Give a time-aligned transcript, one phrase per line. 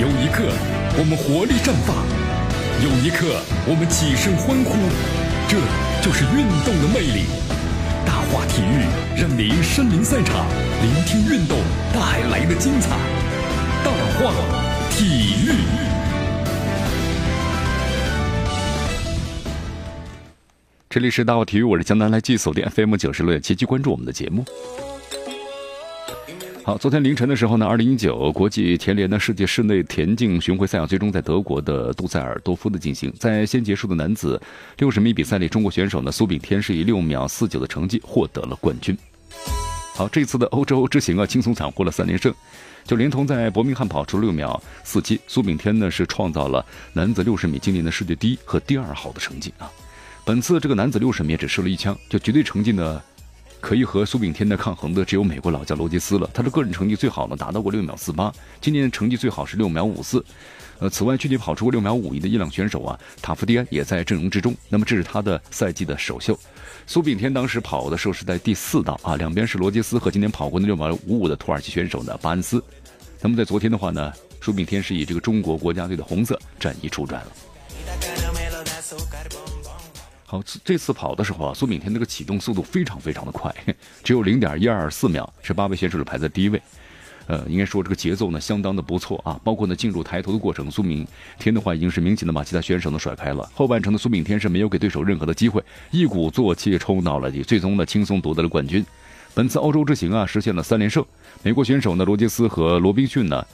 [0.00, 0.48] 有一刻，
[0.96, 1.92] 我们活力绽放；
[2.80, 3.36] 有一刻，
[3.68, 4.72] 我们起身欢呼。
[5.46, 5.60] 这
[6.00, 7.26] 就是运动的魅力。
[8.06, 8.88] 大话体育
[9.20, 10.46] 让您身临赛场，
[10.80, 11.58] 聆听运动
[11.92, 12.96] 带来的精彩。
[13.84, 14.32] 大话
[14.88, 15.52] 体育。
[20.88, 24.46] 这里是大话体育，我是江南，来继续锁定 FM 九十六点七，继续关注我们的节目。
[26.62, 33.12] 好，昨天凌晨的时候呢，二零一九国际田联的世界室内田径巡回赛啊，最终在德国的杜塞尔多夫的进行。
[33.18, 34.40] 在先结束的男子
[34.76, 38.96] 六十米比赛里，中国选手呢苏炳添是以六秒四九的成绩获得了冠军。
[39.94, 42.32] 好，这次的欧洲之行啊，轻松斩获了三连胜，
[42.84, 49.70] 就连同在伯明翰跑出六秒四七，苏炳添呢是创造了男子六十米今年的世界第一和第二好的成绩啊。
[50.26, 53.02] 本次这个男子六十米只射了一枪，就绝对成绩呢。
[53.60, 56.28] 可以和苏炳添的抗衡的只有美国老将罗杰斯了。
[56.32, 58.32] 他的个人成绩最好呢，达到过六秒四八。
[58.60, 60.24] 今年成绩最好是六秒五四。
[60.78, 64.54] 呃，此外，距离跑出过六秒五一的伊朗选手啊，塔夫迪安也在阵容之中。
[64.70, 66.38] 那么这是他的赛季的首秀。
[66.86, 72.64] 苏炳添当时跑的时候是在第四道啊，两边是罗杰斯和今年跑过的六秒五五的土耳其选手呢巴恩斯。
[73.20, 77.32] 那么在昨天的话呢，苏炳添是以这个中国国家队的红色战衣出战了。
[80.30, 83.52] 好，这次跑的时候啊，苏炳添那个启动速度非常非常的快，
[84.04, 86.62] 只有零点一二四秒，是八位选手里排在第一位。
[87.26, 89.40] 呃，应该说这个节奏呢相当的不错啊。
[89.42, 91.04] 包括呢进入抬头的过程，苏炳
[91.36, 93.50] 添的话已经是明显的把其他选手呢甩开了。
[93.52, 98.86] 后半程的苏炳添是没有给对手任何的机会，一鼓作气冲到了底，最终呢轻松夺得了冠军。
[99.34, 101.04] 本次欧洲之行啊，实现了三连胜。
[101.42, 103.44] 美国选手呢罗杰斯和罗宾逊呢，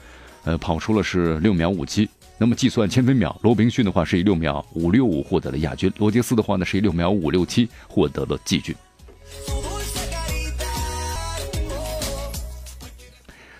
[0.44, 2.06] 呃跑出了是六秒五七。
[2.38, 8.74] 那么计算千分秒，罗宾逊的话是以六秒五六五获得了亚军，罗杰斯的话呢是以六秒五六七获得了季军。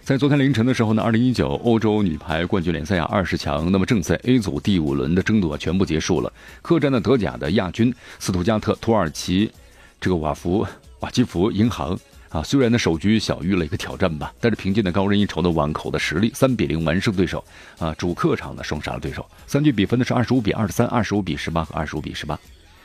[0.05, 9.51] 在昨天凌晨的时候呢，二零一九欧洲女排冠军联赛啊二十强，那么正赛 A 组第五轮的争夺全部结束了，客战的德甲的亚军斯图加特土耳其
[9.99, 10.67] 这个瓦夫
[11.01, 11.99] 瓦基弗银行。
[12.37, 17.43] 啊，虽然呢首局小遇了一个挑战吧，但是凭借呢高人一筹的碗口的实力，三比零完胜对手。
[17.79, 19.27] 啊，主客场呢双杀了对手。
[19.47, 22.39] 三局比分呢是二十五比二十三、二十五比十八和二十五比十八。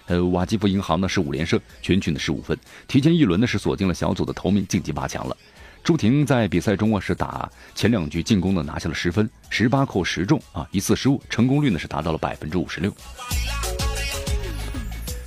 [0.06, 2.58] 呃，瓦基弗银行呢是五连胜，全取呢十五分，
[2.88, 5.36] 提前一轮呢是锁定了小组的头名，晋级八强了。
[5.84, 12.90] 朱婷在比赛中啊是打前两局进攻呢拿下了十分，十八扣十中啊，一次失误，成功率呢是达到了百分之五十六。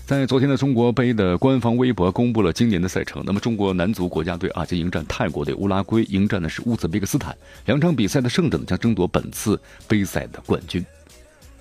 [0.06, 3.22] 在昨天的中国杯的官方微博公布了今年的赛程。
[3.24, 7.34] 那么，中国男足国家队啊将迎战泰国队，乌拉圭迎战的是乌兹别克斯坦。
[7.64, 10.84] 两场比赛的胜者呢将争夺本次杯赛的冠军。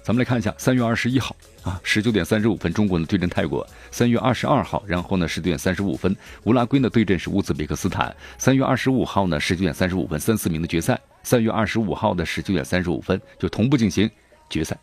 [0.04, 14.12] 咱们来看一下，三月二十一号啊，十九点三十五分，中国呢对阵泰国；三月二十二号，然后呢十九点三十五分，乌拉圭呢对阵是乌兹别克斯坦；三月二十五号呢十九点三十五分，三四名的决赛；三月二十五号的十九点三十五分就同步进行
[14.50, 14.78] 决赛。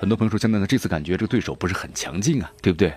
[0.00, 2.92] 很多朋友说，现在呢，这次感觉这个对手不是很强劲啊，对不对？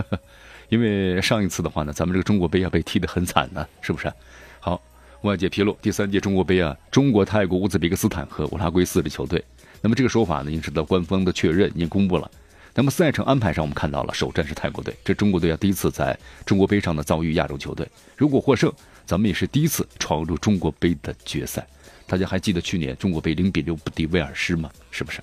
[0.70, 4.10] 因为上一次的话呢，咱们这个中国杯啊被踢得很惨呢，是不是？
[4.58, 4.80] 好，
[5.20, 9.44] 外界披露，第三届中国杯啊，中国、泰国、乌兹别克斯坦和乌拉圭四支球队。
[9.82, 12.30] 那么这个说法呢，已经得到官方的确认，已经公布了。
[12.74, 17.86] 那么赛程安排上，我们看到了，首战是泰国队，这中国队啊第一次在中国杯上呢遭遇亚洲球队。
[18.16, 18.72] 如果获胜，
[19.04, 21.66] 咱们也是第一次闯入中国杯的决赛。
[22.06, 24.70] 大家还记得去年中国杯零比六不敌威尔士吗？
[24.90, 25.20] 是不是？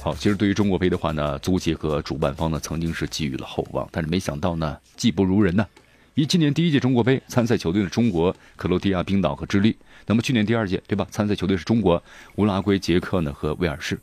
[0.00, 5.66] 好，其实对于中国杯的话呢，足协和主办方呢曾经是寄予了厚望，但是没想到呢，技不如人呢。
[6.14, 9.76] 以今年第一届中国杯参赛球队的中国、克罗地亚、冰岛和智利，
[10.06, 11.06] 那么去年第二届对吧？
[11.10, 12.02] 参赛球队是中国、
[12.36, 13.98] 乌拉圭、捷克呢和威尔士。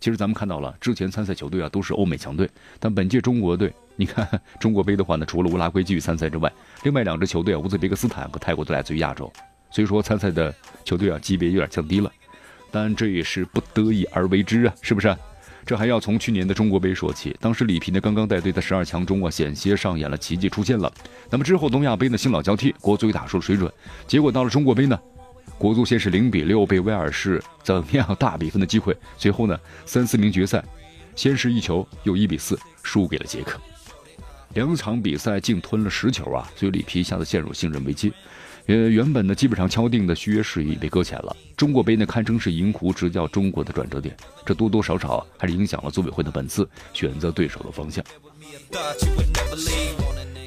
[0.00, 2.48] 其实咱们看到了，之前参赛球队啊都是欧美强队，
[2.78, 4.28] 但本届中国队，你看
[4.60, 6.52] 中国杯的话呢，除了乌拉圭继续参赛之外，
[6.84, 9.32] 另外两支球队啊，乌兹别克斯坦和泰国都来自于亚洲，
[9.70, 10.54] 所以说参赛的
[10.84, 12.12] 球队啊级别有点降低了。
[12.70, 15.16] 但这也是不得已而为之啊，是不是？
[15.68, 20.90] 这还要从去年的中国杯说起，当时里皮呢刚刚带队在十二强中啊险些上演了奇迹出现了。
[21.28, 23.70] 那么之后东亚杯呢新老交替，国足打出了水准。
[24.06, 24.98] 结果到了中国杯呢，
[25.58, 30.64] 国足先是零比六被威尔士怎么样大比分的机会，随后呢三四名决赛，
[31.14, 33.60] 先是一球又一比四输给了捷克，
[34.54, 38.10] 两场比赛净吞了十球啊，所以里皮一下子陷入信任危机。
[38.68, 41.34] 呃，原本呢，基本上敲定的续约事宜被搁浅了。
[41.56, 48.04] 中国杯呢，堪称是银狐执教中国的转折点，这多多少少还是影响了组委会的本次选择对手的方向。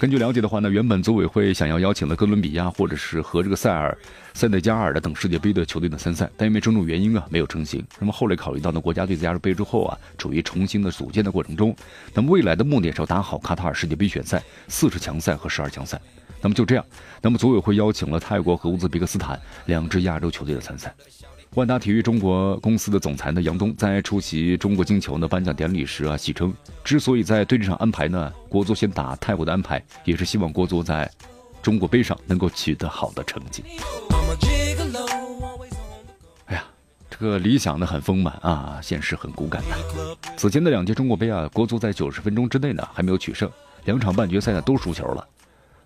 [0.01, 3.95] 根据了解的话呢，原本组委会想要邀请的哥伦比亚或者是和这个塞尔、
[4.33, 7.85] 塞内加尔的等世界杯的球队的参赛，但因为种种原因啊，没有成型。
[7.99, 11.75] 那么后来考虑到呢，国家队加入杯之后啊，处于重新的组建的过程中，
[12.15, 16.01] 那么未来的目的是要打好卡塔尔世界杯选赛四十强赛和十二强赛。
[16.41, 16.83] 那么就这样，
[17.21, 20.91] 那么组委会邀请了泰国和乌兹别克斯坦两支亚洲球队的参赛。
[21.55, 31.11] 万达体育中国公司的总裁呢杨东在出席中国金球的颁奖典礼时啊，戏称之所以在对这场安排呢，国足先打泰国的安排，也是希望国足在
[31.61, 33.65] 中国杯上能够取得好的成绩。
[36.45, 36.63] 哎呀，
[37.09, 39.75] 这个理想呢很丰满啊，现实很骨感呐。
[40.37, 43.51] 此前的两届中国杯啊，国足在九十分钟之内呢还没有取胜，
[43.83, 45.27] 两场半决赛呢都输球了。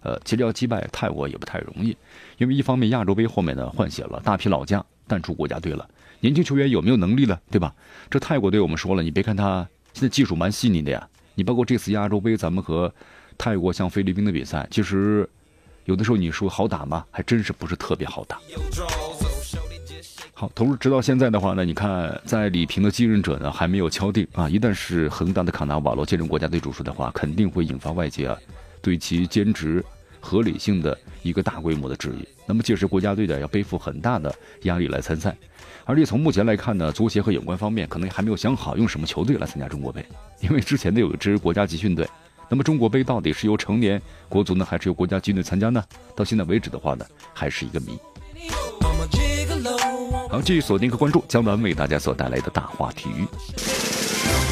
[0.05, 1.97] 呃，其实要击败泰国也不太容易，
[2.37, 4.85] 因为一方面亚洲杯后面呢换血了大批老将。
[5.07, 5.87] 淡出国家队了，
[6.19, 7.39] 年轻球员有没有能力呢？
[7.51, 7.71] 对吧？
[8.09, 9.57] 这泰国队我们说了，你别看他
[9.93, 12.91] 现在技术蛮细腻的呀，你包括这次亚洲杯咱们和
[13.37, 15.29] 泰国像菲律宾的比赛，其实
[15.83, 17.05] 有的时候你说好打吗？
[17.11, 18.39] 还真是不是特别好打。
[20.33, 28.35] 好，投入直到现在的话呢，你看在李平的继任者呢还没有敲定啊，一旦是恒大的卡纳瓦罗接任国家队主帅的话，肯定会引发外界啊
[28.81, 29.85] 对其兼职。
[30.25, 34.33] 合理性的一个大规模的质疑，那么届时国家队的要背负很大的
[34.63, 35.37] 压力来参赛，
[35.85, 40.03] 而且从目前来看呢，足协和有关方面可能还没有想好用什么球队来参加中国杯，
[40.41, 42.09] 因为之前的有一支国家集训队，
[42.49, 45.83] 那么中国杯到底是由成年国足呢，还是由国家军队参加呢？
[46.15, 47.99] 到现在为止的话呢，还是一个谜。
[50.29, 53.25] 好，继续锁定和关注江南为大家所带来的大话体育，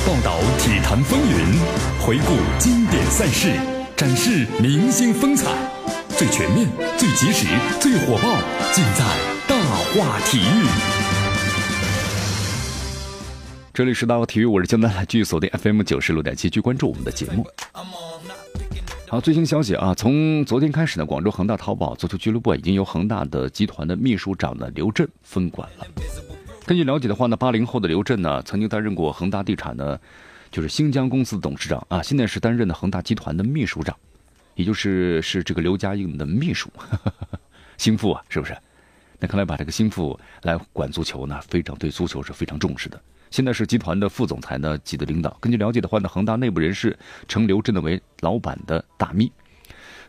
[0.06, 1.60] 报道体坛风云，
[2.00, 3.73] 回顾经典赛事。
[3.96, 5.52] 展示明星风采，
[6.10, 6.68] 最全面、
[6.98, 7.46] 最及时、
[7.80, 8.42] 最火爆，
[8.72, 9.06] 尽在
[9.48, 9.56] 大
[9.94, 10.66] 话体育。
[13.72, 17.46] 这里是大话体育，我是江南，继续锁定 FM 九十六点七，去关注我们的节目。
[19.08, 25.86] 好，最新消息啊，从昨天开始呢，广州恒大淘宝足球俱乐部已经由恒大的集团的秘书长呢刘震分管了。
[26.66, 30.00] 根据了解的话呢，八零后的刘震呢，曾经担任过恒大地产呢。
[30.54, 33.98] 就是新疆公司的董事长啊，现在是担任的恒大集团的秘书长，
[34.54, 36.70] 也就是是这个刘家印的秘书，
[37.76, 38.56] 心腹啊，是不是？
[39.20, 43.02] 那看来把这个心腹来管足球呢，非常对足球是非常重视的。
[43.32, 45.36] 现在是集团的副总裁呢级的领导。
[45.42, 46.96] 根据了解的话呢，恒大内部人士
[47.28, 49.32] 称刘震的为老板的大秘。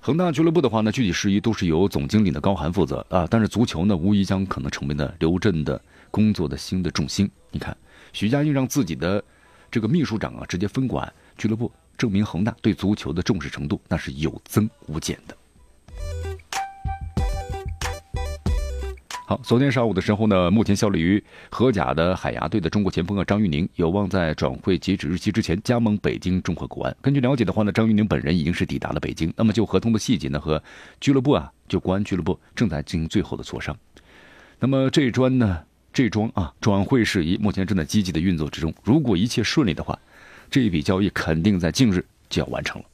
[0.03, 3.27] 恒大俱乐部的话呢，具体事宜都是由总经理的高寒负责啊。
[3.31, 5.81] 但是足球呢，无疑将可能成为呢刘震的
[6.11, 7.31] 工作的新的重心。
[7.51, 7.75] 你看，
[8.13, 9.25] 徐家印让自己的。
[9.75, 11.69] 这个秘书长啊，直接分管俱乐部，
[11.99, 15.37] 证明恒大对足球的重视程度那是有增无减的。
[19.27, 26.97] 好，昨天上午的时候呢，目前效力于荷甲的海牙队的中国前锋啊张玉宁有望在转会截止日期之前加盟北京中赫国安。
[27.03, 30.63] 根据了解的话呢，张玉宁本人已经是抵达了北京，那么就合同的细节呢和
[31.01, 33.77] 俱乐部啊，就国安俱乐部正在进行最后的磋商。
[34.61, 35.65] 那么这一专呢？
[35.95, 39.97] 这桩啊转会事宜目前正在积极的运作之中，如果一切顺利的话，
[40.51, 42.89] 这一笔交易肯定在近日就要完成了。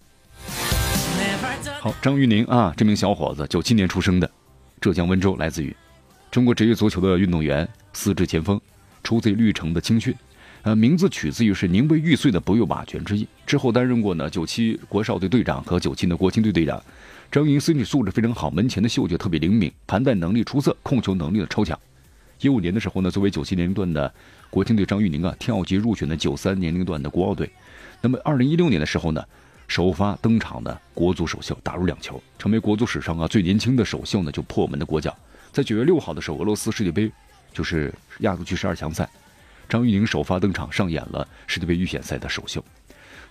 [1.80, 4.30] 好，张玉宁啊，这名小伙子，九七年出生的，
[4.82, 5.74] 浙江温州，来自于
[6.30, 8.60] 中国职业足球的运动员，四支前锋，
[9.02, 10.14] 出自绿城的青训，
[10.60, 13.26] 呃，名字取自于是宁为玉碎的不用瓦全之意。
[13.46, 16.78] 之后担任过呢九七国少队队长和九七的国青队队长。
[17.32, 21.78] 张玉宁身体素质非常好，门前的嗅觉特别灵敏，盘带能力出色，控球能力的超强。
[22.40, 24.12] 一五年的时候呢，作为九七年龄段的
[24.48, 27.50] 国青队张玉宁啊，跳级入选的九三年龄段的国奥队。
[28.00, 29.22] 那么二零一六年的时候呢，
[29.68, 35.14] 首发登场的国足首秀，打入两球，成为国足史上啊最年轻的首秀呢就破门的国脚。
[35.52, 37.10] 在九月六号的时候，俄罗斯世界杯
[37.52, 39.06] 就是亚洲区十二强赛，
[39.68, 42.64] 张玉宁首发登场，上演了世界杯预选赛的首秀。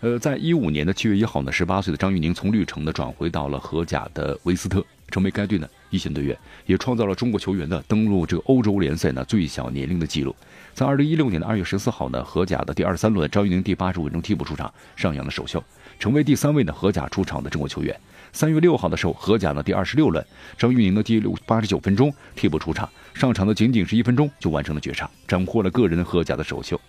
[0.01, 4.85] 呃，在一五年的七月一号呢，十八岁的张玉宁从绿城呢转回到了荷甲的维斯特。
[5.09, 10.35] 成为该队呢一线队员，也创造了中国球员的登陆这个欧洲联赛呢最小年龄的记录。
[10.73, 15.63] 在二零一六年的二月十四号呢，荷甲的第二十三轮，张玉宁第八十五分钟替补出场，上演了首秀，
[15.99, 17.99] 成为第三位呢荷甲出场的中国球员。
[18.31, 20.23] 三月六号的时候，荷甲呢第二十六轮，
[20.57, 26.79] 张玉宁的第六八十九分钟替补出场，上场的仅仅是一分钟就完成了绝杀，斩获了个人荷甲的首秀。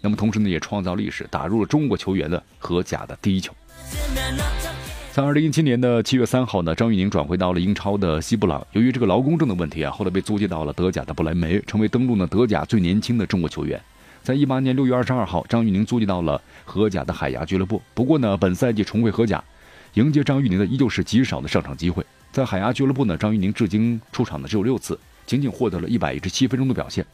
[0.00, 3.54] 那么同时呢，也创造历史，打入了中国球员的荷甲的第一球。
[5.10, 8.64] 在二零一七年的七月三号呢，张玉宁转回到了英超的西布朗。
[8.72, 13.80] 由于这个劳工证的问题啊，后来被租借到了德甲的不莱梅，成为登陆呢德甲最年轻的中国球员。
[14.22, 17.82] 在一八年六月二十二号，张玉宁租借到了荷甲的海牙俱乐部。
[17.94, 19.42] 不过呢，本赛季重回荷甲，
[19.94, 22.06] 迎接张玉宁的依旧是极少的上场机会。
[22.30, 24.96] 在海牙俱乐部呢，张玉宁至今出场的只有六次，
[25.26, 27.04] 仅仅获得了一百一十七分钟的表现。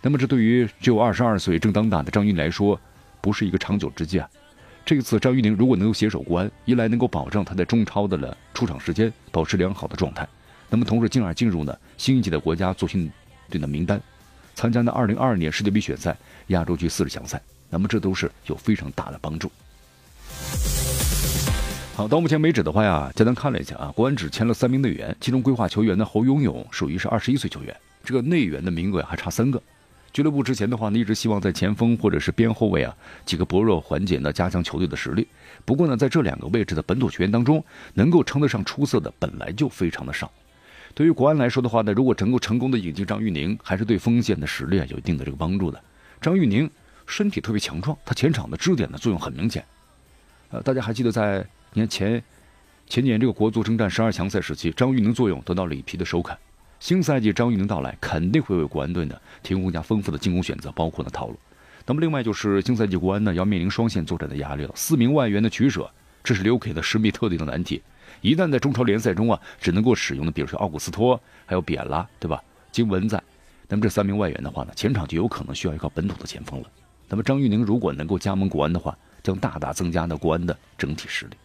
[0.00, 2.78] 那么这对于只有二十二岁正当打的张玉宁来说，
[3.20, 4.28] 不是一个长久之计啊。
[4.86, 10.24] 这一次张玉宁如果能够携手国安，一来能够保证他在中超的了出场时间保持良好的状态，
[10.70, 13.10] 那么同时进而进入呢新一届的国家足训
[13.50, 14.00] 队的名单，
[14.54, 16.16] 参加呢二零二二年世界杯选赛
[16.48, 19.50] 亚洲区四十强赛，那么这都是有非常大的帮助。
[21.96, 29.60] 好，到目前为止的话呀，简单看了一下啊，国安只签了三名队员，其中规划球员呢侯永永属于是二十一岁球员，这个内援的名额还差三个。
[30.16, 32.96] 俱乐部之前的话呢，一直希望在前锋或者是边后卫啊
[33.26, 35.28] 几个薄弱环节呢，加强球队的实力。
[35.66, 40.32] 不过呢，在这两个位置的本土球员当中，能够称得上出色的本来就非常的少。
[40.94, 45.78] 对于国安来说的话呢，如果能够成功的引进张玉宁，还是对锋线的实力啊有一定的这个帮助的。
[46.18, 46.70] 张玉宁
[47.06, 49.62] 身体特别强壮，他前场的支点的作用很明显。
[50.48, 52.24] 呃，大家还记得在年前
[52.86, 56.34] 前年这个国足征战十二强赛时期，张玉宁作用得到了里皮的首肯。
[56.78, 61.38] 新赛季张玉宁到来，肯定会为国安队呢提供更加丰富的进攻选择，包括呢套路。
[61.86, 65.90] 那么另外就是新赛季国安呢要面临双线作战的压力了，四名外援的取舍，
[66.22, 67.82] 这是留给了施密特的一个难题。
[68.20, 72.42] 一旦在中超联赛中啊，只能够使用的，比如说奥古斯托，还有比埃拉，对吧？
[72.72, 73.22] 金文在，
[73.68, 76.66] 那么这三名外援的话呢，前场就有可能需要一个本土的前锋了。
[77.08, 81.36] 那么张玉宁如果能够加盟国安的话，将大大增加呢国安的整体实力。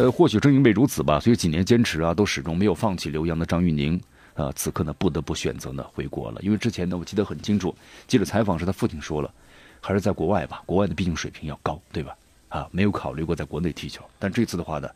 [0.00, 4.00] 呃，或许正因为如此吧，所以几年坚持啊，都始终没有放弃留洋的张玉宁，
[4.32, 6.40] 啊，此刻呢不得不选择呢回国了。
[6.40, 7.76] 因为之前呢，我记得很清楚，
[8.06, 9.30] 记者采访时他父亲说了，
[9.78, 12.16] 还是在国外吧，国外的毕竟水平要高，对吧？
[12.48, 14.02] 啊，没有考虑过在国内踢球。
[14.18, 14.88] 但这次的话呢，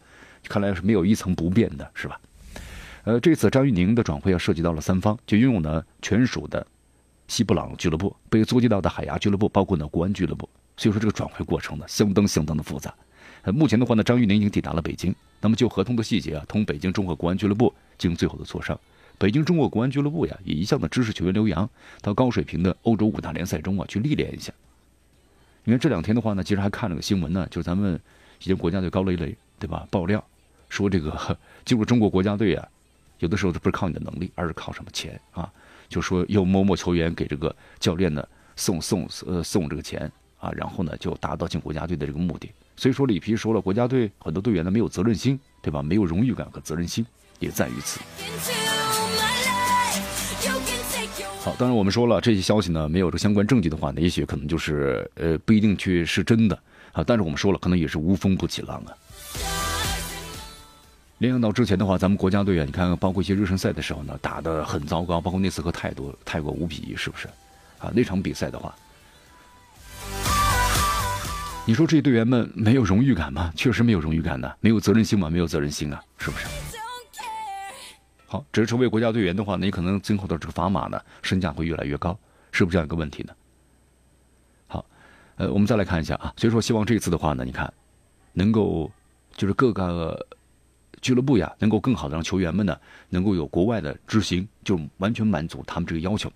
[0.48, 2.18] 看来是没有一层不变的，是吧？
[3.04, 6.66] 呃，这次张玉宁的转会要涉及到了三方，就拥有呢全属的
[7.28, 10.48] 西布朗俱乐部、被租借到的海牙俱乐部，包括呢国安俱乐部。
[10.78, 12.94] 所以说这个转会过程呢，相当相当的复杂。
[13.52, 15.14] 目前的话呢，张玉宁已经抵达了北京。
[15.40, 18.78] 那么就合同的细节啊，同北京中国国安俱乐部进行最后的磋商。
[19.18, 21.68] 北京中国国安俱乐部呀，也一向的支持球员留洋
[22.00, 24.52] 到高水平的欧洲五大联赛中啊去历练一下。
[25.64, 28.00] 你看这两天的话呢，其实还看了个新闻呢，就是咱们
[28.40, 29.86] 一些国家队高磊磊对吧？
[29.90, 30.24] 爆料
[30.70, 32.66] 说这个 进入中国国家队啊，
[33.18, 35.52] 有的时候不是靠你的能力，而是靠什么钱啊？
[35.90, 40.10] 就说有某某球员给这个教练呢送送呃送这个钱
[40.40, 42.50] 啊，然后呢就达到进国家队的这个目的。
[42.76, 45.82] 所以说，里皮说了，国家队很多队员呢没有责任心，对吧？
[45.82, 47.06] 没有荣誉感和责任心，
[47.38, 48.00] 也在于此。
[51.40, 56.58] 好，当然我们说了，这些消息呢没有这相关证据的话呢，也许可能就是呃不一定去是真的
[56.92, 57.04] 啊。
[57.06, 58.90] 但是我们说了，可能也是无风不起浪啊。
[61.18, 67.28] 联想到之前的话，咱们国家队啊，你看，包括一些热身赛的时候呢，打得很糟糕，包括那次和泰国泰国五比一，是不是？
[67.78, 68.74] 啊，那场比赛的话。
[71.66, 73.50] 你说这些队员们没有荣誉感吗？
[73.56, 75.30] 确实没有荣誉感的，没有责任心吗？
[75.30, 76.46] 没有责任心啊，是不是？
[78.26, 82.18] 好，只是成为国家队员的话，你可能今后的这个砝码呢，身价会越来越高，
[82.52, 83.32] 是不是这样一个问题呢？
[84.66, 84.84] 好，
[85.36, 87.72] 呃，我们再来看一下啊，所以说希望这次的话呢，你看，
[88.34, 88.90] 能够
[89.34, 90.26] 就是各个
[91.00, 92.78] 俱乐部呀，能够更好的让球员们呢，
[93.08, 96.30] 能够有国外的执行，就完全满足他们这个要求。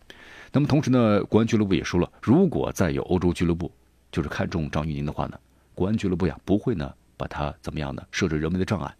[0.53, 3.71] 那么同时呢，国安俱乐部也说了，如果再有欧洲俱乐部。
[4.11, 5.38] 就是看中张玉宁的话呢，
[5.75, 8.95] 国安俱乐部呀不会呢把他怎么样呢设置人为的障碍，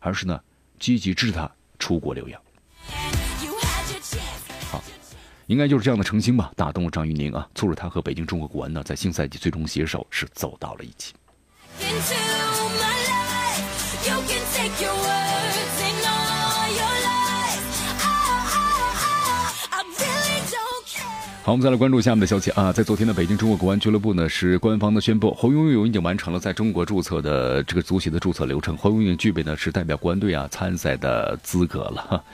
[0.00, 0.40] 而是呢
[0.78, 2.40] 积极支持他出国留洋。
[4.70, 4.82] 好，
[5.46, 11.14] 应该就是这样的澄清吧，打动了张玉宁啊，促使他和北京中国国安呢在新赛季最终携手是走到了一起。
[21.44, 32.24] 好，我们再来关注下面的消息啊，在昨天的北京中国国安俱乐部呢，是官方的宣布，侯永永已经完成了在中国注册的这个足协的注册流程，侯永永具备呢是代表国安队啊参赛的资格了。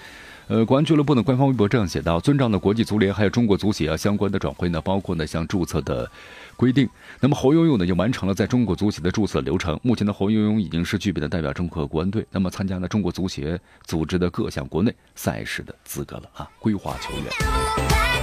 [0.47, 6.09] 呃，国安俱乐部呢官方微博这样写道：遵照呢国际足联还有中国足协啊相关的转会呢，包括呢像注册的
[6.57, 6.89] 规定，
[7.19, 9.77] 那么侯永永呢就完成了在中国足协的注册流程。
[9.83, 18.20] 目前的侯永永已经是具备了代表中国国安队，那么参加了中国足协组织的各项国内赛事的资格了啊，规划球员。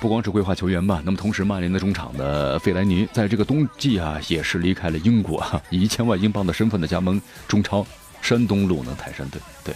[0.00, 7.86] 不光是规划球员吧，那么同时，曼联的中场的费莱尼在这个冬季啊，也是离开了英国，以一千万英镑的身份的加盟中超
[8.20, 9.40] 山东鲁能泰山队。
[9.64, 9.74] 对，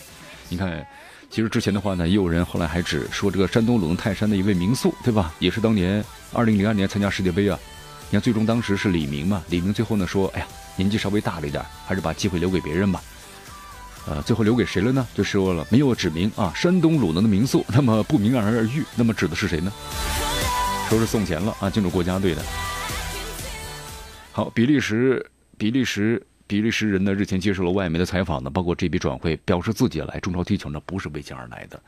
[0.48, 0.86] 你看，
[1.30, 5.32] 其实之前的话呢，也有人后来还指说这个山东鲁能泰山的一位名宿，对吧？
[5.38, 7.58] 也是当年二零零二年参加世界杯啊，
[8.08, 13.00] 你看最终当时是李明嘛，李明最后呢说，哎呀，年纪稍微大了一点，还是把机会留给别人吧。
[14.06, 15.06] 呃，最后留给谁了呢？
[15.14, 19.72] 就说了没有指明啊，山东鲁能的名宿， 那么不明而喻，那么指的是谁呢？
[20.88, 22.42] 说是送钱了啊，进入国家队的。
[24.32, 25.24] 好，比利时，
[25.58, 31.82] 比利时，比利时人呢日前接受了外媒的采访呢，包括这笔转会，表示自己来中超踢球呢不是为钱而来的，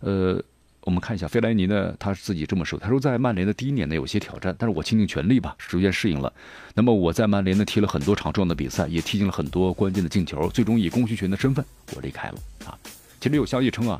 [0.00, 0.42] 呃。
[0.84, 6.30] 我们看一下费莱尼呢，他自己这么说：“他说在曼联的第一年呢，有些挑战，但是我倾尽全力吧，逐渐适应了。
[6.74, 11.64] 那么我在曼联呢踢了很多场重要的比赛，也踢进了很多关键的进球，最终以功勋群的身份
[11.94, 12.34] 我离开了
[12.66, 12.78] 啊。
[13.18, 13.98] 其实有消息称啊，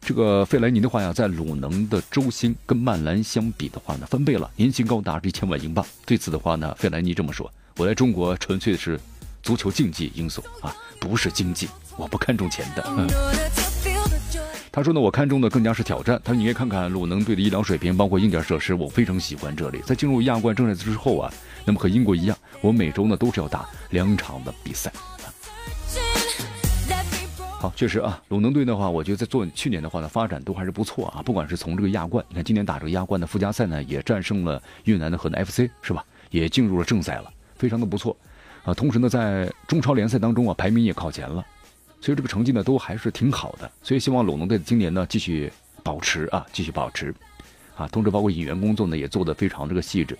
[0.00, 5.84] 这个费莱尼的话呀，在鲁能的周薪跟曼联相比的话呢，翻倍了，年薪高达一千万英镑。
[6.06, 8.98] 对此的话呢，费莱尼这么说：我来中国纯粹是
[9.42, 12.82] 足球竞技因素啊，不是经济。”我不看重钱的。
[12.96, 13.06] 嗯。
[14.70, 16.20] 他说呢，我看中的更加是挑战。
[16.24, 19.80] 他说，你可以看看鲁能队的医疗水平，包括硬件设施，我非常喜欢这里。
[19.84, 21.32] 在进入亚冠正赛之后啊，
[21.64, 24.92] 那么和英国一样，我每周呢都是要打两场的比赛。
[27.60, 31.22] 好，确实啊，鲁能队的话，我觉得在做去年的话呢，发展都还是不错啊。
[31.22, 36.04] 不管是从这个亚冠，你看今年打这个亚冠的附加赛呢，也战胜了越南的河南 FC，是吧？
[36.30, 38.16] 也进入了正赛了，非常的不错
[38.62, 38.72] 啊。
[38.72, 41.44] 同时呢，在中超联赛当中啊，排名也靠前了。
[42.00, 45.52] 所以这个成绩呢都还是挺好的，所以希望鲁能队今年呢继续
[45.82, 47.14] 保持啊，继续保持，
[47.76, 50.16] 啊，同时包括引援工作呢也做得非常这个细致。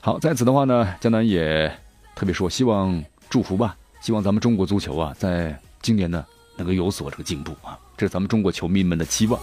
[0.00, 1.70] 好，在此的话呢，江南也
[2.14, 6.24] 特别说，希望祝福吧，希望咱们中国足球啊，在今年呢
[6.56, 9.40] 能够有所这个进步啊，这是咱们中国球迷们的期望。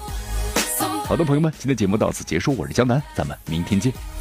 [1.06, 4.15] 好的，朋友们，今天节目到此结束，我是江南，咱们明天见。